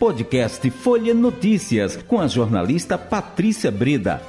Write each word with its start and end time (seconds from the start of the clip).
Podcast 0.00 0.70
Folha 0.70 1.12
Notícias, 1.12 1.94
com 1.94 2.18
a 2.22 2.26
jornalista 2.26 2.96
Patrícia 2.96 3.70
Breda. 3.70 4.22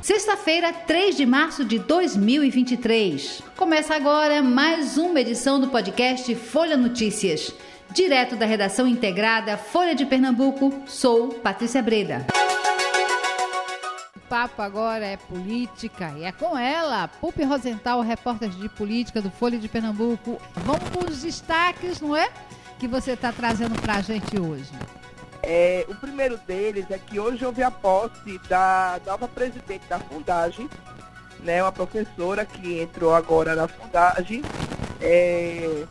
Sexta-feira, 0.00 0.72
3 0.72 1.18
de 1.18 1.26
março 1.26 1.62
de 1.62 1.78
2023. 1.78 3.42
Começa 3.54 3.94
agora 3.94 4.42
mais 4.42 4.96
uma 4.96 5.20
edição 5.20 5.60
do 5.60 5.68
podcast 5.68 6.34
Folha 6.36 6.74
Notícias. 6.74 7.54
Direto 7.90 8.34
da 8.34 8.46
redação 8.46 8.86
integrada 8.86 9.58
Folha 9.58 9.94
de 9.94 10.06
Pernambuco, 10.06 10.72
sou 10.86 11.34
Patrícia 11.34 11.82
Breda. 11.82 12.26
O 14.16 14.20
papo 14.20 14.62
agora 14.62 15.04
é 15.04 15.18
política 15.18 16.14
e 16.16 16.24
é 16.24 16.32
com 16.32 16.56
ela, 16.56 17.08
Pupi 17.08 17.42
Rosenthal, 17.42 18.00
repórter 18.00 18.48
de 18.48 18.70
política 18.70 19.20
do 19.20 19.30
Folha 19.30 19.58
de 19.58 19.68
Pernambuco. 19.68 20.40
Vamos 20.56 20.88
com 20.88 21.04
os 21.10 21.20
destaques, 21.20 22.00
não 22.00 22.16
é? 22.16 22.30
Que 22.82 22.88
você 22.88 23.12
está 23.12 23.30
trazendo 23.30 23.80
para 23.80 23.94
a 23.94 24.00
gente 24.00 24.40
hoje. 24.40 24.72
É, 25.40 25.86
o 25.88 25.94
primeiro 25.94 26.36
deles 26.38 26.84
é 26.90 26.98
que 26.98 27.20
hoje 27.20 27.46
houve 27.46 27.62
a 27.62 27.70
posse 27.70 28.40
da 28.48 29.00
nova 29.06 29.28
presidente 29.28 29.86
da 29.88 30.00
Fundagem, 30.00 30.68
né, 31.44 31.62
uma 31.62 31.70
professora 31.70 32.44
que 32.44 32.80
entrou 32.80 33.14
agora 33.14 33.54
na 33.54 33.68
Fundagem. 33.68 34.42
É, 35.00 35.84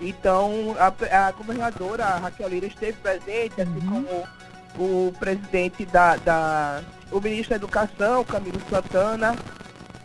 então, 0.00 0.74
a, 0.78 1.26
a 1.26 1.32
governadora 1.32 2.06
Raquel 2.06 2.48
Lira 2.48 2.66
esteve 2.68 2.96
presente, 2.96 3.60
assim 3.60 3.86
uhum. 3.86 4.02
como 4.02 5.08
o 5.08 5.12
presidente 5.18 5.84
da, 5.84 6.16
da, 6.16 6.82
o 7.10 7.20
ministro 7.20 7.50
da 7.50 7.56
Educação, 7.56 8.24
Camilo 8.24 8.62
Santana. 8.70 9.36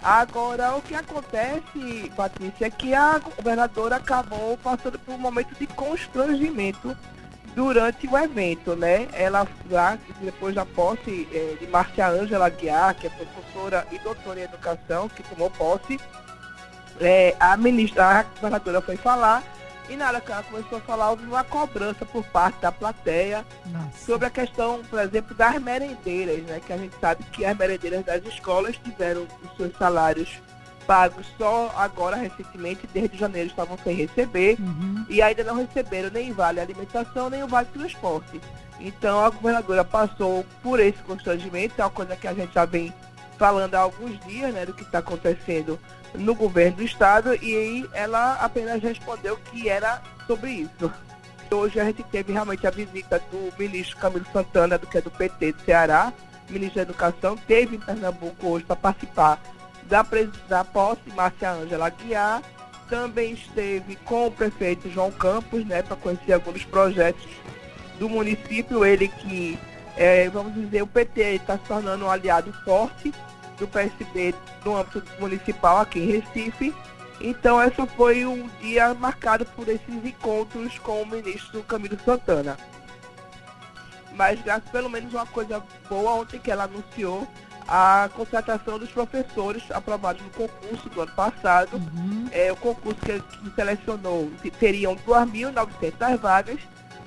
Agora, 0.02 0.76
o 0.76 0.82
que 0.82 0.96
acontece, 0.96 2.12
Patrícia, 2.16 2.68
é 2.68 2.70
que 2.70 2.94
a 2.94 3.20
governadora 3.20 3.96
acabou 3.96 4.58
passando 4.58 5.00
por 5.00 5.16
um 5.16 5.18
momento 5.18 5.54
de 5.58 5.68
constrangimento 5.68 6.96
durante 7.56 8.08
o 8.08 8.18
evento, 8.18 8.76
né? 8.76 9.08
Ela 9.14 9.48
lá, 9.70 9.98
depois 10.22 10.54
da 10.54 10.66
posse 10.66 11.28
é, 11.34 11.58
de 11.60 11.68
Márcia 11.68 12.08
Ângela 12.08 12.50
Guiar, 12.50 12.94
que 12.96 13.08
é 13.08 13.10
professora 13.10 13.88
e 13.92 13.98
doutora 14.00 14.40
em 14.40 14.44
educação, 14.44 15.10
que 15.10 15.24
tomou 15.24 15.50
posse, 15.50 16.00
é, 17.02 17.36
a 17.40 17.58
ministra, 17.58 18.06
a 18.06 18.24
governadora 18.24 18.82
foi 18.82 18.98
falar 18.98 19.44
e 19.90 19.96
na 19.96 20.08
hora 20.08 20.22
que 20.22 20.32
ela 20.32 20.44
começou 20.44 20.78
a 20.78 20.82
falar, 20.82 21.10
houve 21.12 21.26
uma 21.26 21.44
cobrança 21.44 22.06
por 22.06 22.24
parte 22.26 22.60
da 22.62 22.72
plateia 22.72 23.46
Nossa. 23.66 24.06
sobre 24.06 24.28
a 24.28 24.30
questão, 24.30 24.82
por 24.90 25.00
exemplo, 25.00 25.36
das 25.36 25.62
merendeiras, 25.62 26.44
né? 26.44 26.60
Que 26.66 26.74
a 26.74 26.78
gente 26.78 26.96
sabe 27.00 27.24
que 27.32 27.46
as 27.46 27.58
merendeiras 27.58 28.04
das 28.04 28.26
escolas 28.26 28.78
tiveram 28.78 29.26
os 29.44 29.58
seus 29.58 29.76
salários 29.78 30.42
pagos 30.86 31.28
só 31.38 31.74
agora, 31.78 32.16
recentemente, 32.16 32.88
desde 32.94 33.18
janeiro 33.18 33.50
estavam 33.50 33.78
sem 33.84 33.94
receber, 33.94 34.58
uhum. 34.60 35.06
e 35.10 35.22
ainda 35.22 35.44
não 35.44 35.58
receberam 35.58 36.10
nem 36.10 36.32
vale 36.32 36.62
alimentação, 36.62 37.30
nem 37.30 37.44
o 37.44 37.48
vale 37.48 37.68
transporte. 37.74 38.42
Então 38.80 39.24
a 39.24 39.30
governadora 39.30 39.84
passou 39.84 40.46
por 40.64 40.80
esse 40.80 41.00
constrangimento, 41.04 41.76
é 41.78 41.84
uma 41.84 41.90
coisa 41.90 42.16
que 42.16 42.28
a 42.28 42.34
gente 42.34 42.54
já 42.54 42.66
vem 42.66 42.94
falando 43.38 43.76
há 43.76 43.80
alguns 43.80 44.20
dias, 44.26 44.54
né, 44.54 44.66
do 44.66 44.74
que 44.74 44.84
está 44.84 45.00
acontecendo 45.00 45.80
no 46.18 46.36
governo 46.36 46.78
do 46.78 46.84
estado 46.84 47.34
e 47.36 47.56
aí 47.56 47.90
ela 47.94 48.34
apenas 48.36 48.82
respondeu 48.82 49.38
que 49.38 49.70
era 49.70 50.02
sobre 50.26 50.52
isso. 50.52 50.92
Hoje 51.50 51.80
a 51.80 51.86
gente 51.86 52.04
teve 52.04 52.34
realmente 52.34 52.68
a 52.68 52.72
visita 52.72 53.22
do 53.32 53.54
ministro 53.58 53.98
Camilo 53.98 54.26
Santana, 54.34 54.78
do 54.78 54.86
que 54.86 54.98
é 54.98 55.02
do 55.02 55.12
PT 55.12 55.54
do 55.54 55.62
Ceará, 55.62 56.12
ministro 56.50 56.76
da 56.76 56.82
Educação, 56.82 57.38
teve 57.38 57.78
em 57.78 57.80
Pernambuco 57.80 58.48
hoje 58.48 58.66
para 58.66 58.76
participar 58.76 59.40
da, 59.84 60.06
da 60.50 60.64
posse 60.64 61.10
Márcia 61.16 61.52
Ângela 61.52 61.90
Guiar, 61.90 62.42
também 62.90 63.34
esteve 63.34 63.96
com 63.98 64.28
o 64.28 64.32
prefeito 64.32 64.90
João 64.90 65.12
Campos, 65.12 65.66
né, 65.66 65.82
para 65.82 65.96
conhecer 65.96 66.34
alguns 66.34 66.64
projetos 66.64 67.28
do 68.00 68.10
município, 68.10 68.86
ele 68.86 69.08
que, 69.08 69.58
é, 69.96 70.30
vamos 70.30 70.54
dizer, 70.54 70.84
o 70.84 70.88
PT 70.88 71.22
está 71.36 71.58
se 71.58 71.66
tornando 71.66 72.06
um 72.06 72.12
aliado 72.12 72.54
forte 72.64 73.14
do 73.58 73.68
PSB 73.68 74.34
no 74.64 74.78
âmbito 74.78 75.04
municipal 75.20 75.80
aqui 75.80 76.00
em 76.00 76.20
Recife. 76.20 76.74
Então, 77.20 77.60
essa 77.60 77.86
foi 77.86 78.26
um 78.26 78.48
dia 78.62 78.94
marcado 78.94 79.46
por 79.46 79.68
esses 79.68 80.06
encontros 80.06 80.78
com 80.80 81.02
o 81.02 81.06
ministro 81.06 81.64
Camilo 81.64 81.98
Santana. 82.06 82.58
Mas, 84.14 84.42
graças 84.42 84.70
pelo 84.70 84.90
menos 84.90 85.14
uma 85.14 85.26
coisa 85.26 85.64
boa 85.90 86.14
ontem 86.14 86.40
que 86.40 86.52
ela 86.52 86.66
anunciou 86.66 87.28
a 87.68 88.10
contratação 88.16 88.80
dos 88.80 88.90
professores 88.90 89.64
aprovados 89.72 90.22
no 90.22 90.30
concurso 90.30 90.90
do 90.90 91.02
ano 91.02 91.12
passado. 91.12 91.76
Uhum. 91.76 92.28
É, 92.32 92.52
o 92.52 92.56
concurso 92.56 93.00
que, 93.02 93.20
que 93.20 93.56
selecionou 93.56 94.32
teriam 94.60 94.96
2.900 94.96 96.18
vagas, 96.18 96.60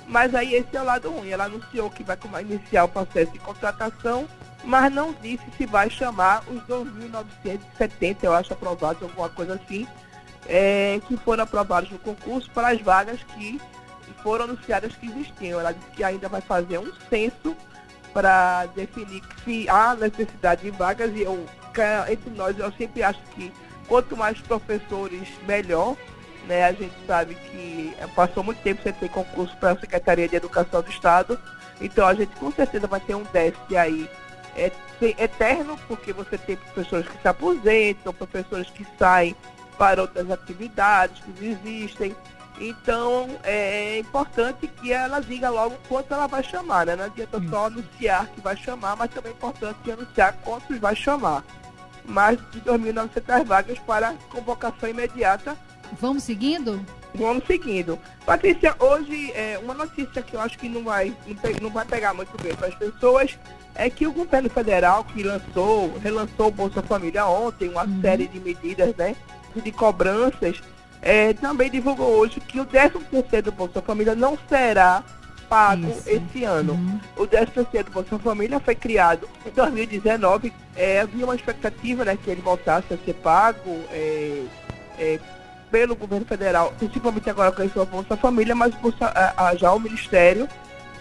mas 0.07 0.35
aí 0.35 0.55
esse 0.55 0.77
é 0.77 0.81
o 0.81 0.85
lado 0.85 1.11
ruim. 1.11 1.31
Ela 1.31 1.45
anunciou 1.45 1.91
que 1.91 2.03
vai 2.03 2.19
iniciar 2.43 2.85
o 2.85 2.89
processo 2.89 3.33
de 3.33 3.39
contratação 3.39 4.29
mas 4.65 4.93
não 4.93 5.13
disse 5.13 5.45
se 5.57 5.67
vai 5.67 5.89
chamar 5.89 6.43
os 6.49 6.63
2.970, 6.65 8.17
eu 8.23 8.33
acho, 8.35 8.53
aprovados, 8.53 9.03
alguma 9.03 9.29
coisa 9.29 9.55
assim, 9.55 9.87
é, 10.47 11.01
que 11.07 11.17
foram 11.17 11.45
aprovados 11.45 11.91
no 11.91 11.99
concurso 11.99 12.51
para 12.51 12.69
as 12.69 12.81
vagas 12.81 13.23
que 13.23 13.61
foram 14.23 14.45
anunciadas 14.45 14.95
que 14.97 15.07
existiam. 15.07 15.61
Ela 15.61 15.73
disse 15.73 15.91
que 15.91 16.05
ainda 16.05 16.29
vai 16.29 16.41
fazer 16.41 16.79
um 16.79 16.93
censo 17.09 17.57
para 18.13 18.67
definir 18.75 19.23
se 19.45 19.69
há 19.69 19.95
necessidade 19.95 20.63
de 20.63 20.71
vagas 20.71 21.11
e 21.15 21.23
eu, 21.23 21.47
entre 22.11 22.31
nós, 22.31 22.59
eu 22.59 22.73
sempre 22.73 23.03
acho 23.03 23.21
que 23.35 23.53
quanto 23.87 24.17
mais 24.17 24.41
professores, 24.41 25.29
melhor. 25.47 25.97
Né? 26.47 26.65
A 26.65 26.73
gente 26.73 26.95
sabe 27.07 27.35
que 27.35 27.95
passou 28.15 28.43
muito 28.43 28.61
tempo 28.63 28.83
sem 28.83 28.93
ter 28.93 29.09
concurso 29.11 29.57
para 29.59 29.73
a 29.73 29.79
Secretaria 29.79 30.29
de 30.29 30.37
Educação 30.37 30.83
do 30.83 30.91
Estado, 30.91 31.39
então 31.81 32.07
a 32.07 32.15
gente 32.15 32.35
com 32.37 32.51
certeza 32.51 32.87
vai 32.87 33.01
ter 33.01 33.15
um 33.15 33.23
déficit 33.25 33.77
aí 33.77 34.11
é 34.57 34.73
eterno, 35.01 35.79
porque 35.89 36.13
você 36.13 36.37
tem 36.39 36.57
professores 36.57 37.09
que 37.09 37.21
se 37.21 37.29
aposentam, 37.29 38.13
professores 38.13 38.71
que 38.71 38.87
saem 38.99 39.35
para 39.79 40.03
outras 40.03 40.31
atividades 40.31 41.23
que 41.23 41.47
existem. 41.47 42.15
Então 42.61 43.39
é 43.43 43.99
importante 43.99 44.67
que 44.67 44.93
ela 44.93 45.21
diga 45.21 45.49
logo 45.49 45.77
quanto 45.89 46.13
ela 46.13 46.27
vai 46.27 46.43
chamar, 46.43 46.85
né? 46.85 46.95
Não 46.95 47.05
adianta 47.05 47.41
só 47.49 47.67
anunciar 47.67 48.27
que 48.27 48.41
vai 48.43 48.57
chamar, 48.57 48.97
mas 48.97 49.11
também 49.11 49.33
é 49.33 49.35
importante 49.35 49.91
anunciar 49.91 50.35
quantos 50.45 50.79
vai 50.79 50.95
chamar. 50.95 51.43
Mais 52.05 52.39
de 52.51 52.61
2.900 52.61 53.45
vagas 53.45 53.79
para 53.79 54.15
convocação 54.31 54.89
imediata. 54.89 55.57
Vamos 55.99 56.25
seguindo? 56.25 56.85
Vamos 57.15 57.45
seguindo. 57.47 57.99
Patrícia, 58.27 58.75
hoje 58.79 59.33
é 59.33 59.59
uma 59.63 59.75
notícia 59.75 60.23
que 60.23 60.35
eu 60.35 60.41
acho 60.41 60.59
que 60.59 60.69
não 60.69 60.85
vai, 60.85 61.17
não 61.61 61.71
vai 61.71 61.85
pegar 61.87 62.13
muito 62.13 62.41
bem 62.43 62.55
para 62.55 62.69
as 62.69 62.75
pessoas 62.75 63.39
é 63.75 63.89
que 63.89 64.07
o 64.07 64.13
governo 64.13 64.51
federal 64.51 65.05
que 65.05 65.23
lançou, 65.23 65.97
relançou 65.99 66.49
o 66.49 66.51
Bolsa 66.51 66.83
Família 66.83 67.27
ontem, 67.27 67.69
uma 67.69 67.85
uhum. 67.85 68.01
série 68.01 68.27
de 68.27 68.41
medidas, 68.41 68.95
né, 68.97 69.17
de 69.55 69.73
cobranças, 69.73 70.61
é, 71.03 71.33
também 71.33 71.71
divulgou 71.71 72.09
hoje 72.09 72.41
que 72.41 72.61
o 72.61 72.65
13 72.65 72.99
terceiro 73.11 73.51
do 73.51 73.53
Bolsa 73.53 73.81
Família 73.81 74.15
não 74.15 74.39
será 74.49 75.03
pago 75.49 75.89
Isso. 75.89 76.09
esse 76.09 76.45
ano. 76.45 76.75
Uhum. 76.75 77.01
O 77.17 77.27
13 77.27 77.47
terceiro 77.53 77.87
do 77.87 77.93
Bolsa 77.93 78.19
Família 78.19 78.61
foi 78.61 78.75
criado 78.75 79.29
em 79.47 79.51
2019, 79.51 80.53
é, 80.77 81.01
havia 81.01 81.25
uma 81.25 81.35
expectativa, 81.35 82.05
né, 82.05 82.19
que 82.23 82.31
ele 82.31 82.43
voltasse 82.43 82.93
a 82.93 82.99
ser 82.99 83.15
pago 83.15 83.81
é, 83.91 84.45
é, 84.99 85.19
pelo 85.71 85.97
governo 85.97 86.27
federal, 86.27 86.75
principalmente 86.79 87.31
agora 87.31 87.53
com 87.53 87.63
a 87.63 87.85
Bolsa 87.85 88.17
Família, 88.17 88.55
mas 88.55 88.73
já 89.57 89.73
o 89.73 89.79
Ministério 89.79 90.49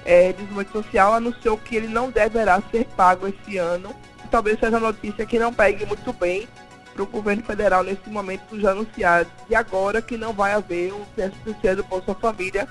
é, 0.06 0.34
Desenvolvimento 0.34 0.72
Social 0.72 1.14
anunciou 1.14 1.58
que 1.58 1.76
ele 1.76 1.88
não 1.88 2.10
deverá 2.10 2.62
ser 2.72 2.86
pago 2.96 3.28
esse 3.28 3.58
ano. 3.58 3.96
Talvez 4.32 4.60
seja 4.60 4.80
notícia 4.80 5.26
que 5.26 5.40
não 5.40 5.54
pegue 5.54 5.86
muito 5.86 6.14
bem 6.14 6.48
para 6.94 7.04
o 7.04 7.08
governo 7.08 7.44
federal 7.44 7.84
nesse 7.84 8.10
momento 8.10 8.60
já 8.60 8.72
anunciado. 8.72 9.30
E 9.50 9.56
agora 9.56 10.02
que 10.02 10.18
não 10.18 10.34
vai 10.34 10.54
haver 10.54 10.94
um 10.94 11.04
terceiro 11.16 11.78
do 11.78 11.84
Bolsa 11.84 12.14
Família 12.14 12.68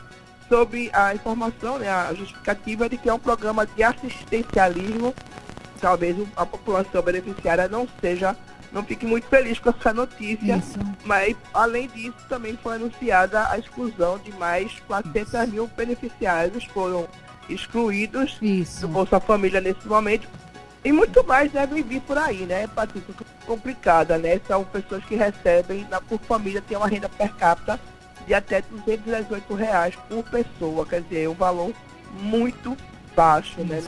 sobre 0.48 0.90
a 0.92 1.14
informação, 1.14 1.78
né, 1.78 1.88
a 1.90 2.12
justificativa 2.14 2.88
de 2.88 2.96
que 2.96 3.08
é 3.08 3.14
um 3.14 3.18
programa 3.18 3.66
de 3.66 3.82
assistencialismo. 3.82 5.14
Talvez 5.80 6.16
a 6.36 6.44
população 6.44 7.02
beneficiária 7.02 7.68
não 7.68 7.86
seja 8.00 8.36
não 8.72 8.84
fique 8.84 9.06
muito 9.06 9.26
feliz 9.28 9.58
com 9.58 9.70
essa 9.70 9.92
notícia, 9.92 10.56
Isso. 10.56 10.78
mas 11.04 11.36
além 11.54 11.88
disso 11.88 12.18
também 12.28 12.56
foi 12.62 12.76
anunciada 12.76 13.48
a 13.50 13.58
exclusão 13.58 14.18
de 14.18 14.32
mais 14.32 14.72
400 14.86 15.32
Isso. 15.32 15.52
mil 15.52 15.66
beneficiários 15.68 16.64
foram 16.64 17.08
excluídos 17.48 18.36
Isso. 18.42 18.82
do 18.82 18.88
Bolsa 18.88 19.18
Família 19.18 19.60
nesse 19.60 19.86
momento. 19.86 20.28
E 20.84 20.92
muito 20.92 21.24
mais 21.24 21.50
devem 21.50 21.82
vir 21.82 22.00
por 22.02 22.16
aí, 22.16 22.46
né, 22.46 22.66
Patrícia? 22.68 23.12
Complicada, 23.44 24.16
né? 24.16 24.40
São 24.46 24.64
pessoas 24.64 25.04
que 25.04 25.16
recebem, 25.16 25.86
na, 25.90 26.00
por 26.00 26.20
família, 26.20 26.62
tem 26.62 26.76
uma 26.76 26.86
renda 26.86 27.08
per 27.08 27.34
capita 27.34 27.80
de 28.26 28.34
até 28.34 28.62
218 28.62 29.54
reais 29.54 29.96
por 30.08 30.22
pessoa, 30.24 30.86
quer 30.86 31.00
dizer, 31.02 31.28
um 31.28 31.34
valor 31.34 31.72
muito 32.20 32.76
baixo, 33.16 33.64
né? 33.64 33.82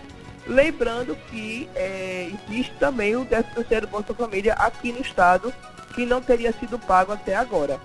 Lembrando 0.47 1.17
que 1.31 1.69
é, 1.75 2.31
existe 2.49 2.75
também 2.79 3.15
o 3.17 3.25
13 3.25 3.49
terceiro 3.55 3.87
Bolsa 3.87 4.15
Família 4.15 4.55
aqui 4.55 4.93
no 4.93 5.01
estado, 5.01 5.53
que 5.95 6.07
não 6.07 6.21
teria 6.21 6.53
sido 6.53 6.79
pago 6.79 7.13
até 7.13 7.35
agora. 7.35 7.81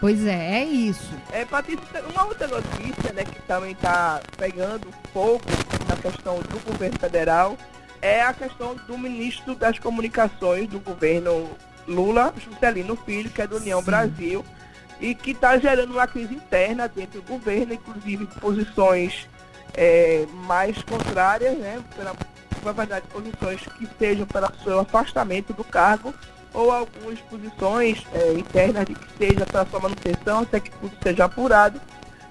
Pois 0.00 0.26
é, 0.26 0.62
é 0.62 0.64
isso. 0.64 1.14
É, 1.30 1.44
Patrícia, 1.44 2.02
uma 2.12 2.24
outra 2.24 2.48
notícia, 2.48 3.12
né, 3.12 3.24
que 3.24 3.40
também 3.42 3.70
está 3.70 4.20
pegando 4.36 4.88
um 4.88 5.12
pouco 5.12 5.46
na 5.88 5.96
questão 5.96 6.40
do 6.40 6.58
governo 6.64 6.98
federal, 6.98 7.56
é 8.00 8.20
a 8.20 8.32
questão 8.32 8.74
do 8.74 8.98
ministro 8.98 9.54
das 9.54 9.78
comunicações 9.78 10.68
do 10.68 10.80
governo 10.80 11.48
Lula, 11.86 12.34
Juscelino 12.36 12.96
Filho, 12.96 13.30
que 13.30 13.42
é 13.42 13.46
do 13.46 13.58
União 13.58 13.78
Sim. 13.78 13.86
Brasil, 13.86 14.44
e 15.00 15.14
que 15.14 15.30
está 15.30 15.56
gerando 15.56 15.92
uma 15.92 16.06
crise 16.06 16.34
interna 16.34 16.88
dentro 16.88 17.20
do 17.20 17.28
governo, 17.28 17.74
inclusive 17.74 18.26
posições 18.40 19.28
é, 19.74 20.26
mais 20.46 20.82
contrárias, 20.82 21.56
né, 21.58 21.80
pela, 21.96 22.14
na 22.64 22.72
verdade, 22.72 23.06
posições 23.08 23.60
que 23.60 23.88
sejam 23.98 24.26
pelo 24.26 24.48
seu 24.62 24.80
afastamento 24.80 25.52
do 25.52 25.64
cargo, 25.64 26.14
ou 26.54 26.70
algumas 26.70 27.18
posições 27.20 28.04
é, 28.12 28.34
internas 28.34 28.86
de 28.86 28.94
que 28.94 29.06
seja 29.16 29.46
para 29.46 29.66
sua 29.66 29.80
manutenção, 29.80 30.40
até 30.40 30.60
que 30.60 30.70
tudo 30.70 30.92
seja 31.02 31.24
apurado. 31.24 31.80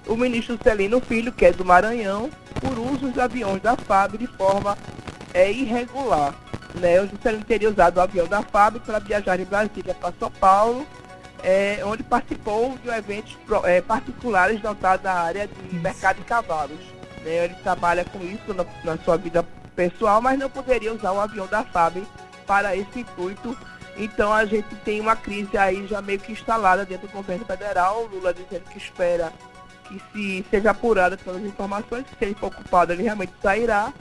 O 0.08 0.16
ministro 0.16 0.58
Celino 0.62 1.00
Filho, 1.00 1.32
que 1.32 1.46
é 1.46 1.52
do 1.52 1.66
Maranhão, 1.66 2.30
por 2.60 2.78
uso 2.78 3.08
dos 3.08 3.18
aviões 3.18 3.62
da 3.62 3.76
FAB 3.76 4.18
de 4.18 4.28
forma 4.28 4.78
é, 5.34 5.52
irregular. 5.52 6.36
Né? 6.76 7.02
O 7.02 7.08
Juscelino 7.08 7.44
teria 7.44 7.70
usado 7.70 7.98
o 7.98 8.02
avião 8.02 8.28
da 8.28 8.42
FAB 8.42 8.80
para 8.80 9.00
viajar 9.00 9.38
de 9.38 9.46
Brasília 9.46 9.94
para 9.94 10.14
São 10.20 10.32
Paulo, 10.32 10.86
é, 11.44 11.82
onde 11.84 12.04
participou 12.04 12.78
de 12.84 12.90
eventos 12.90 13.36
é, 13.64 13.82
particulares 13.82 14.62
dotados 14.62 15.04
na 15.04 15.14
área 15.14 15.48
de 15.48 15.76
mercado 15.76 16.18
de 16.18 16.24
cavalos. 16.24 16.80
Né? 17.24 17.46
Ele 17.46 17.56
trabalha 17.56 18.06
com 18.06 18.20
isso 18.24 18.54
na, 18.54 18.66
na, 18.84 18.98
sua 19.04 19.18
vida 19.18 19.46
pessoal, 19.76 20.22
mas 20.22 20.38
não 20.38 20.50
poderia 20.50 20.94
usar 20.94 21.12
o 21.12 21.20
avião 21.20 21.48
da 21.48 21.64
FAB 21.64 22.04
para 22.46 22.76
esse 22.76 23.00
intuito. 23.00 23.58
Então 23.98 24.32
a 24.34 24.46
gente 24.46 24.74
tem 24.84 25.00
uma 25.00 25.16
crise 25.16 25.58
aí 25.58 25.86
já 25.88 26.02
meio 26.02 26.20
que 26.20 26.32
instalada 26.32 26.86
dentro 26.86 27.08
do 27.08 27.14
governo 27.14 27.46
federal. 27.46 28.04
O 28.04 28.08
Lula 28.08 28.34
dizendo 28.34 28.64
que 28.70 28.78
espera 28.78 29.32
que 29.88 30.02
se 30.14 30.46
seja 30.50 30.72
apurada 30.72 31.18
todas 31.18 31.42
as 31.42 31.48
informações, 31.48 32.06
que 32.06 32.18
se 32.18 32.26
ele 32.26 32.36
for 32.36 32.48
ocupado 32.48 32.94
ele 32.94 33.04
realmente 33.04 33.34
sairá. 33.42 33.94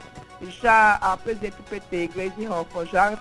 Já 0.61 0.95
a 0.95 1.15
presidente 1.17 1.57
do 1.57 1.63
PT, 1.63 2.07
Gleisi 2.07 2.47
Hoffmann, 2.47 2.87
já 2.87 3.19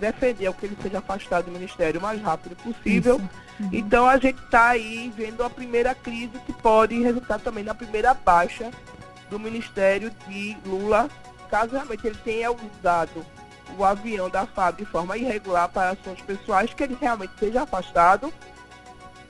defendeu 0.00 0.52
que 0.52 0.66
ele 0.66 0.76
seja 0.82 0.98
afastado 0.98 1.44
do 1.44 1.52
ministério 1.52 2.00
o 2.00 2.02
mais 2.02 2.20
rápido 2.20 2.56
possível. 2.56 3.16
Uhum. 3.60 3.70
Então 3.72 4.06
a 4.06 4.16
gente 4.16 4.42
está 4.42 4.68
aí 4.68 5.12
vendo 5.16 5.44
a 5.44 5.50
primeira 5.50 5.94
crise 5.94 6.38
que 6.46 6.52
pode 6.52 7.00
resultar 7.00 7.38
também 7.38 7.62
na 7.62 7.74
primeira 7.74 8.12
baixa 8.12 8.70
do 9.30 9.38
ministério 9.38 10.10
de 10.26 10.56
Lula, 10.64 11.08
caso 11.50 11.72
realmente 11.72 12.06
ele 12.06 12.18
tenha 12.24 12.50
usado 12.50 13.24
o 13.76 13.84
avião 13.84 14.30
da 14.30 14.46
FAB 14.46 14.78
de 14.78 14.84
forma 14.84 15.16
irregular 15.16 15.68
para 15.68 15.90
assuntos 15.90 16.22
pessoais, 16.22 16.72
que 16.72 16.82
ele 16.82 16.96
realmente 17.00 17.32
seja 17.38 17.62
afastado 17.62 18.32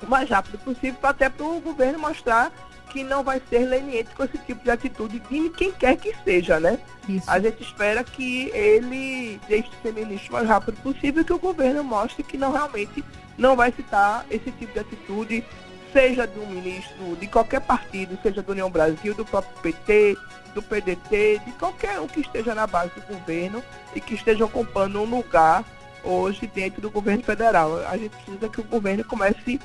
o 0.03 0.07
mais 0.07 0.29
rápido 0.31 0.59
possível, 0.59 0.99
até 1.03 1.29
para 1.29 1.45
o 1.45 1.61
governo 1.61 1.99
mostrar 1.99 2.53
que 2.91 3.05
não 3.05 3.23
vai 3.23 3.41
ser 3.51 3.67
leniente 3.67 4.15
com 4.15 4.25
esse 4.25 4.39
tipo 4.39 4.63
de 4.65 4.71
atitude 4.71 5.21
de 5.21 5.51
quem 5.51 5.73
quer 5.73 5.97
que 5.97 6.15
seja, 6.25 6.59
né? 6.59 6.79
Isso. 7.09 7.31
A 7.31 7.39
gente 7.39 7.63
espera 7.63 8.03
que 8.03 8.51
ele 8.55 9.41
deixe 9.47 9.69
de 9.69 9.77
ser 9.83 9.93
ministro 9.93 10.31
o 10.31 10.33
mais 10.35 10.49
rápido 10.49 10.81
possível 10.83 11.23
e 11.23 11.25
que 11.25 11.33
o 11.33 11.39
governo 11.39 11.85
mostre 11.85 12.23
que 12.23 12.39
não 12.39 12.53
realmente 12.53 13.05
não 13.37 13.55
vai 13.55 13.73
citar 13.73 14.25
esse 14.31 14.51
tipo 14.53 14.73
de 14.73 14.79
atitude, 14.81 15.45
seja 15.93 16.27
do 16.27 16.47
ministro 16.47 17.17
de 17.17 17.27
qualquer 17.27 17.61
partido, 17.61 18.19
seja 18.23 18.43
do 18.43 18.53
União 18.53 18.71
Brasil, 18.71 19.15
do 19.15 19.25
próprio 19.25 19.55
PT, 19.63 20.17
do 20.55 20.63
PDT, 20.63 21.41
de 21.45 21.53
qualquer 21.53 22.01
um 22.01 22.07
que 22.07 22.21
esteja 22.21 22.55
na 22.55 22.67
base 22.67 22.93
do 22.95 23.15
governo 23.15 23.63
e 23.95 24.01
que 24.01 24.15
esteja 24.15 24.45
ocupando 24.45 25.01
um 25.01 25.05
lugar 25.05 25.65
hoje 26.03 26.47
dentro 26.47 26.81
do 26.81 26.91
governo 26.91 27.23
federal. 27.23 27.79
A 27.87 27.97
gente 27.97 28.11
precisa 28.17 28.49
que 28.49 28.61
o 28.61 28.65
governo 28.65 29.05
comece 29.05 29.61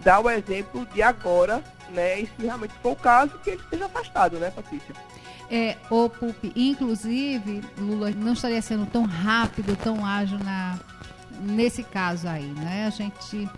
a 0.00 0.02
dar 0.02 0.20
o 0.20 0.30
exemplo 0.30 0.86
de 0.86 1.02
agora 1.02 1.62
né? 1.90 2.20
E 2.20 2.26
se 2.26 2.32
realmente 2.42 2.74
for 2.82 2.92
o 2.92 2.96
caso, 2.96 3.38
que 3.42 3.50
ele 3.50 3.62
esteja 3.62 3.86
afastado, 3.86 4.38
né, 4.38 4.50
Patrícia? 4.50 4.94
É, 5.50 5.76
o 5.90 6.08
Pupi, 6.08 6.52
inclusive, 6.54 7.62
Lula 7.76 8.10
não 8.12 8.34
estaria 8.34 8.62
sendo 8.62 8.86
tão 8.86 9.04
rápido, 9.04 9.76
tão 9.76 10.06
ágil 10.06 10.38
na, 10.38 10.78
nesse 11.40 11.82
caso 11.82 12.28
aí, 12.28 12.46
né? 12.46 12.86
A 12.86 12.90
gente. 12.90 13.48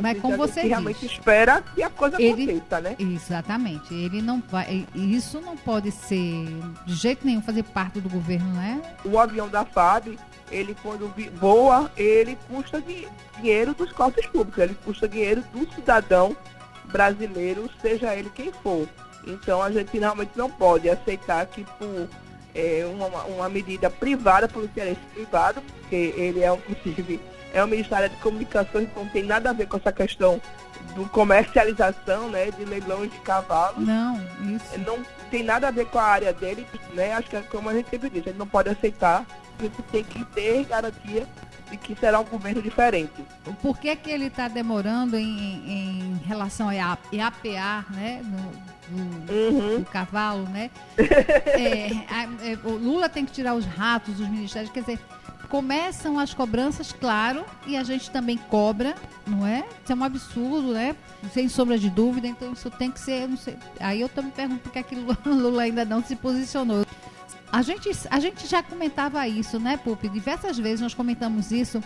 Mas 0.00 0.20
como 0.20 0.36
você 0.36 0.62
diz, 0.62 0.70
realmente 0.70 1.06
espera 1.06 1.62
que 1.74 1.82
a 1.82 1.90
coisa 1.90 2.20
ele, 2.20 2.44
aconteça, 2.44 2.80
né? 2.80 2.96
Exatamente. 2.98 3.94
Ele 3.94 4.22
não 4.22 4.42
vai. 4.50 4.86
Isso 4.94 5.40
não 5.40 5.56
pode 5.56 5.90
ser 5.90 6.46
de 6.86 6.94
jeito 6.94 7.26
nenhum 7.26 7.42
fazer 7.42 7.62
parte 7.62 8.00
do 8.00 8.08
governo, 8.08 8.52
né? 8.54 8.80
O 9.04 9.18
avião 9.18 9.48
da 9.48 9.64
FAB, 9.64 10.18
ele 10.50 10.74
quando 10.82 11.12
voa, 11.38 11.90
ele 11.96 12.38
custa 12.48 12.80
de, 12.80 13.06
dinheiro 13.36 13.74
dos 13.74 13.92
cofres 13.92 14.26
públicos, 14.26 14.62
ele 14.62 14.76
custa 14.84 15.08
dinheiro 15.08 15.44
do 15.52 15.70
cidadão 15.74 16.36
brasileiro, 16.86 17.70
seja 17.80 18.14
ele 18.14 18.30
quem 18.34 18.52
for. 18.52 18.88
Então 19.26 19.62
a 19.62 19.70
gente 19.70 19.98
realmente 19.98 20.32
não 20.36 20.50
pode 20.50 20.88
aceitar 20.88 21.46
que 21.46 21.64
por 21.78 22.08
é, 22.54 22.86
uma, 22.86 23.24
uma 23.24 23.48
medida 23.48 23.90
privada, 23.90 24.48
por 24.48 24.64
interesse 24.64 25.00
privado, 25.12 25.60
porque 25.62 26.14
ele 26.16 26.42
é 26.42 26.54
inclusive 26.54 27.20
é 27.54 27.62
o 27.62 27.68
Ministério 27.68 28.10
de 28.10 28.16
Comunicações, 28.16 28.84
então 28.84 29.04
não 29.04 29.10
tem 29.10 29.22
nada 29.22 29.50
a 29.50 29.52
ver 29.52 29.68
com 29.68 29.76
essa 29.76 29.92
questão 29.92 30.40
do 30.94 31.08
comercialização, 31.08 32.28
né, 32.28 32.50
de 32.50 32.64
leilões 32.64 33.10
de 33.10 33.18
cavalos. 33.20 33.86
Não, 33.86 34.20
isso. 34.42 34.78
Não 34.84 34.98
tem 35.30 35.42
nada 35.42 35.68
a 35.68 35.70
ver 35.70 35.86
com 35.86 35.98
a 35.98 36.04
área 36.04 36.32
dele, 36.32 36.66
né? 36.92 37.12
Acho 37.14 37.30
que 37.30 37.36
é 37.36 37.42
como 37.42 37.70
a 37.70 37.74
gente 37.74 37.88
sempre 37.88 38.10
diz, 38.10 38.24
gente 38.24 38.36
não 38.36 38.46
pode 38.46 38.68
aceitar, 38.68 39.24
a 39.58 39.62
gente 39.62 39.82
tem 39.84 40.04
que 40.04 40.24
ter 40.26 40.64
garantia 40.64 41.26
de 41.70 41.76
que 41.76 41.94
será 41.96 42.20
um 42.20 42.24
governo 42.24 42.60
diferente. 42.60 43.24
Por 43.62 43.78
que, 43.78 43.94
que 43.96 44.10
ele 44.10 44.26
está 44.26 44.48
demorando 44.48 45.16
em, 45.16 45.24
em 45.24 46.20
relação 46.24 46.68
a 46.68 46.74
IAPA, 46.74 47.86
né? 47.90 48.20
No, 48.22 48.74
no, 48.96 49.32
uhum. 49.32 49.78
no 49.78 49.84
cavalo, 49.84 50.48
né? 50.48 50.70
é, 50.98 51.88
a, 52.08 52.24
é, 52.46 52.58
o 52.64 52.72
Lula 52.72 53.08
tem 53.08 53.24
que 53.24 53.32
tirar 53.32 53.54
os 53.54 53.64
ratos 53.64 54.14
dos 54.14 54.28
ministérios, 54.28 54.70
quer 54.70 54.80
dizer, 54.80 54.98
começam 55.54 56.18
as 56.18 56.34
cobranças, 56.34 56.90
claro, 56.90 57.44
e 57.64 57.76
a 57.76 57.84
gente 57.84 58.10
também 58.10 58.36
cobra, 58.36 58.96
não 59.24 59.46
é? 59.46 59.64
Isso 59.84 59.92
é 59.92 59.94
um 59.94 60.02
absurdo, 60.02 60.72
né? 60.72 60.96
Sem 61.32 61.48
sombra 61.48 61.78
de 61.78 61.88
dúvida, 61.88 62.26
então 62.26 62.52
isso 62.52 62.68
tem 62.72 62.90
que 62.90 62.98
ser, 62.98 63.28
não 63.28 63.36
sei. 63.36 63.56
Aí 63.78 64.00
eu 64.00 64.08
também 64.08 64.32
pergunto 64.32 64.62
por 64.62 64.72
que, 64.72 64.80
é 64.80 64.82
que 64.82 64.96
Lula 65.24 65.62
ainda 65.62 65.84
não 65.84 66.02
se 66.02 66.16
posicionou. 66.16 66.84
A 67.52 67.62
gente, 67.62 67.88
a 68.10 68.18
gente 68.18 68.48
já 68.48 68.64
comentava 68.64 69.28
isso, 69.28 69.60
né, 69.60 69.76
Pupi? 69.76 70.08
Diversas 70.08 70.58
vezes 70.58 70.80
nós 70.80 70.92
comentamos 70.92 71.52
isso. 71.52 71.80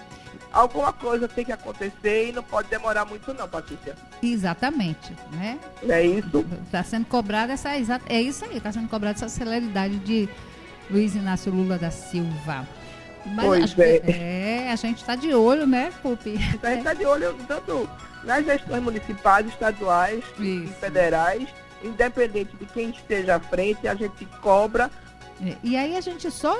Alguma 0.50 0.90
coisa 0.90 1.28
tem 1.28 1.44
que 1.44 1.52
acontecer 1.52 2.30
e 2.30 2.32
não 2.32 2.42
pode 2.42 2.70
demorar 2.70 3.04
muito 3.04 3.34
não, 3.34 3.46
Patrícia. 3.46 3.94
Exatamente, 4.22 5.12
né? 5.30 5.58
É 5.86 6.02
isso. 6.06 6.42
Está 6.64 6.82
sendo 6.82 7.04
cobrada 7.04 7.52
essa... 7.52 7.68
É 8.08 8.22
isso 8.22 8.46
aí, 8.46 8.56
está 8.56 8.72
sendo 8.72 8.88
cobrada 8.88 9.18
essa 9.18 9.28
celeridade 9.28 9.98
de 9.98 10.26
Luiz 10.90 11.14
Inácio 11.14 11.52
Lula 11.52 11.76
da 11.76 11.90
Silva. 11.90 12.66
Mas 13.26 13.74
pois 13.74 13.78
é. 13.78 14.66
é, 14.66 14.72
a 14.72 14.76
gente 14.76 14.98
está 14.98 15.14
de 15.14 15.34
olho, 15.34 15.66
né, 15.66 15.92
Pupi? 16.02 16.34
A 16.62 16.70
gente 16.70 16.78
está 16.78 16.94
de 16.94 17.04
olho 17.04 17.36
tanto 17.46 17.88
nas 18.24 18.44
gestões 18.44 18.82
municipais, 18.82 19.46
estaduais 19.46 20.24
Isso. 20.38 20.42
e 20.42 20.66
federais, 20.80 21.48
independente 21.82 22.56
de 22.56 22.66
quem 22.66 22.90
esteja 22.90 23.36
à 23.36 23.40
frente, 23.40 23.86
a 23.86 23.94
gente 23.94 24.26
cobra 24.40 24.90
é, 25.44 25.56
e 25.62 25.76
aí 25.76 25.96
a 25.96 26.00
gente 26.00 26.30
só 26.30 26.54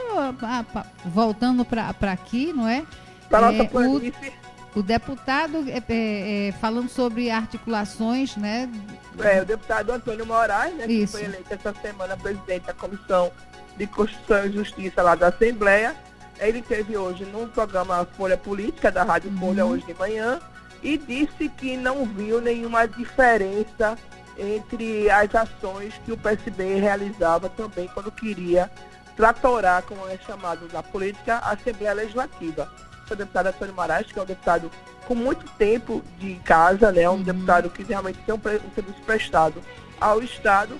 voltando 1.04 1.64
para 1.64 2.12
aqui, 2.12 2.52
não 2.52 2.68
é? 2.68 2.84
Para 3.28 3.52
é, 3.52 3.58
nossa 3.58 3.78
o, 3.78 4.78
o 4.80 4.82
deputado 4.82 5.64
é, 5.68 5.82
é, 5.88 6.48
é, 6.48 6.52
falando 6.52 6.88
sobre 6.88 7.30
articulações, 7.30 8.36
né? 8.36 8.70
É, 9.18 9.42
o 9.42 9.44
deputado 9.44 9.90
Antônio 9.90 10.24
Moraes, 10.24 10.74
né, 10.76 10.86
que 10.86 11.06
foi 11.06 11.24
eleito 11.24 11.52
essa 11.52 11.74
semana 11.74 12.16
presidente 12.16 12.66
da 12.66 12.74
Comissão 12.74 13.32
de 13.76 13.86
Constituição 13.86 14.46
e 14.46 14.52
Justiça 14.52 15.02
lá 15.02 15.14
da 15.14 15.28
Assembleia. 15.28 15.96
Ele 16.40 16.62
teve 16.62 16.96
hoje 16.96 17.24
no 17.24 17.48
programa 17.48 18.06
Folha 18.16 18.36
Política 18.36 18.90
da 18.90 19.02
Rádio 19.02 19.30
uhum. 19.30 19.38
Folha 19.38 19.66
hoje 19.66 19.84
de 19.84 19.94
manhã 19.94 20.40
e 20.82 20.96
disse 20.96 21.48
que 21.48 21.76
não 21.76 22.04
viu 22.04 22.40
nenhuma 22.40 22.86
diferença 22.86 23.96
entre 24.38 25.10
as 25.10 25.34
ações 25.34 25.94
que 26.04 26.12
o 26.12 26.16
PSB 26.16 26.78
realizava 26.78 27.48
também 27.48 27.88
quando 27.92 28.12
queria 28.12 28.70
tratorar, 29.16 29.82
como 29.82 30.06
é 30.08 30.16
chamado 30.18 30.68
na 30.72 30.80
política, 30.80 31.38
a 31.38 31.50
Assembleia 31.50 31.92
Legislativa. 31.92 32.70
O 33.10 33.16
deputado 33.16 33.46
Antônio 33.48 33.74
Moraes, 33.74 34.12
que 34.12 34.18
é 34.18 34.22
um 34.22 34.26
deputado 34.26 34.70
com 35.06 35.14
muito 35.14 35.44
tempo 35.52 36.04
de 36.18 36.34
casa, 36.44 36.92
né, 36.92 37.08
um 37.08 37.14
uhum. 37.14 37.22
deputado 37.22 37.70
que 37.70 37.82
realmente 37.82 38.18
tem 38.24 38.34
um, 38.34 38.38
um 38.38 38.74
serviço 38.74 39.00
prestado 39.04 39.60
ao 40.00 40.22
Estado, 40.22 40.78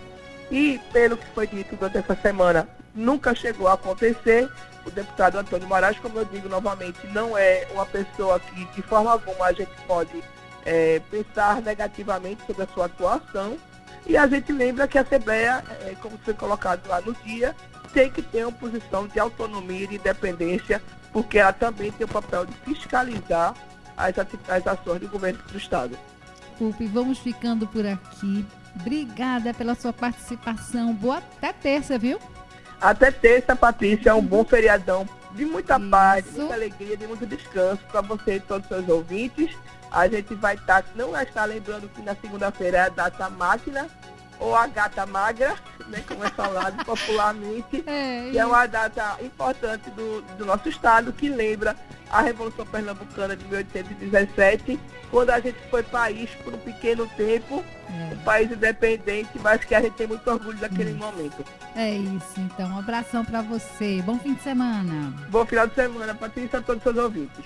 e 0.51 0.81
pelo 0.93 1.17
que 1.17 1.27
foi 1.35 1.47
dito 1.47 1.75
durante 1.75 1.99
essa 1.99 2.15
semana, 2.15 2.69
nunca 2.95 3.35
chegou 3.35 3.67
a 3.67 3.73
acontecer. 3.73 4.49
O 4.89 4.91
deputado 4.91 5.39
Antônio 5.39 5.69
Moraes, 5.69 5.99
como 5.99 6.19
eu 6.19 6.25
digo 6.25 6.49
novamente, 6.49 7.07
não 7.09 7.37
é 7.37 7.69
uma 7.73 7.85
pessoa 7.85 8.41
que 8.41 8.65
de 8.65 8.81
forma 8.81 9.13
alguma 9.13 9.47
a 9.47 9.53
gente 9.53 9.71
pode 9.87 10.25
é, 10.65 10.99
pensar 11.11 11.61
negativamente 11.61 12.43
sobre 12.47 12.63
a 12.63 12.67
sua 12.69 12.87
atuação. 12.87 13.59
E 14.07 14.17
a 14.17 14.27
gente 14.27 14.51
lembra 14.51 14.89
que 14.89 14.97
a 14.97 15.03
Assembleia, 15.03 15.63
é, 15.83 15.95
como 16.01 16.17
foi 16.19 16.33
colocado 16.33 16.89
lá 16.89 17.03
no 17.03 17.13
dia, 17.17 17.55
tem 17.93 18.11
que 18.11 18.23
ter 18.23 18.47
uma 18.47 18.53
posição 18.53 19.07
de 19.07 19.21
autonomia 19.21 19.85
e 19.85 19.87
de 19.89 19.97
independência, 19.97 20.83
porque 21.13 21.39
ela 21.39 21.53
também 21.53 21.93
tem 21.93 22.07
o 22.07 22.09
papel 22.09 22.47
de 22.47 22.55
fiscalizar 22.65 23.55
as, 23.95 24.15
as 24.49 24.67
ações 24.67 25.01
do 25.01 25.09
governo 25.09 25.39
do 25.53 25.59
Estado. 25.59 25.99
Pupi. 26.57 26.87
Vamos 26.87 27.19
ficando 27.19 27.67
por 27.67 27.87
aqui. 27.87 28.47
Obrigada 28.75 29.53
pela 29.53 29.75
sua 29.75 29.93
participação. 29.93 30.95
Boa 30.95 31.19
até 31.19 31.53
terça, 31.53 31.99
viu? 31.99 32.19
Até 32.81 33.11
terça, 33.11 33.57
Patrícia. 33.57 34.15
Um 34.15 34.23
bom 34.23 34.45
feriadão 34.45 35.09
de 35.33 35.45
muita 35.45 35.79
Isso. 35.79 35.91
paz, 35.91 36.25
de 36.25 36.39
muita 36.39 36.55
alegria, 36.55 36.97
de 36.97 37.07
muito 37.07 37.27
descanso 37.27 37.83
para 37.91 38.01
você 38.01 38.37
e 38.37 38.41
todos 38.41 38.71
os 38.71 38.77
seus 38.77 38.89
ouvintes. 38.89 39.57
A 39.91 40.07
gente 40.07 40.35
vai 40.35 40.55
estar, 40.55 40.83
tá, 40.83 40.89
não 40.95 41.13
vai 41.13 41.25
estar 41.25 41.45
lembrando 41.45 41.89
que 41.89 42.03
na 42.03 42.15
segunda-feira 42.15 42.79
é 42.79 42.81
a 42.83 42.89
data 42.89 43.31
máquina, 43.31 43.89
ou 44.39 44.55
a 44.55 44.67
gata 44.67 45.05
magra, 45.07 45.57
né, 45.89 46.03
como 46.07 46.25
é 46.25 46.31
falado 46.31 46.85
popularmente, 46.85 47.83
é, 47.87 48.29
que 48.31 48.39
é 48.39 48.47
uma 48.47 48.67
data 48.67 49.17
importante 49.23 49.91
do, 49.91 50.23
do 50.37 50.45
nosso 50.45 50.69
estado, 50.69 51.13
que 51.13 51.29
lembra 51.29 51.75
a 52.11 52.23
Revolução 52.23 52.65
Pernambucana 52.67 53.37
de 53.37 53.45
1817, 53.45 54.79
quando 55.11 55.31
a 55.31 55.41
gente 55.41 55.59
foi 55.71 55.83
país 55.83 56.31
por 56.43 56.55
um 56.55 56.59
pequeno 56.59 57.07
tempo, 57.17 57.65
é. 57.89 58.15
um 58.15 58.19
país 58.19 58.51
independente, 58.51 59.31
mas 59.43 59.65
que 59.65 59.75
a 59.75 59.81
gente 59.81 59.95
tem 59.95 60.07
muito 60.07 60.29
orgulho 60.31 60.59
daquele 60.59 60.93
hum. 60.93 60.99
momento. 60.99 61.45
É 61.77 61.95
isso, 61.95 62.35
então. 62.39 62.71
Um 62.71 62.79
abração 62.79 63.25
para 63.25 63.43
você. 63.43 64.03
Bom 64.03 64.19
fim 64.19 64.35
de 64.35 64.43
semana. 64.43 65.13
Bom 65.31 65.45
final 65.45 65.67
de 65.67 65.75
semana, 65.75 66.15
Patrícia, 66.15 66.59
a 66.59 66.63
todos 66.63 66.85
os 66.85 66.93
seus 66.93 67.05
ouvintes. 67.05 67.45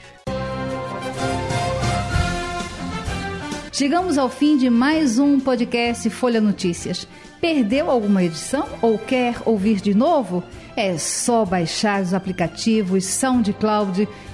Chegamos 3.72 4.18
ao 4.18 4.28
fim 4.28 4.56
de 4.58 4.68
mais 4.68 5.18
um 5.18 5.40
podcast 5.40 6.08
Folha 6.10 6.40
Notícias. 6.40 7.08
Perdeu 7.40 7.90
alguma 7.90 8.22
edição 8.22 8.68
ou 8.80 8.96
quer 8.96 9.34
ouvir 9.44 9.80
de 9.80 9.94
novo? 9.94 10.44
É 10.76 10.96
só 10.96 11.44
baixar 11.44 12.00
os 12.00 12.14
aplicativos 12.14 13.04
SoundCloud, 13.04 14.08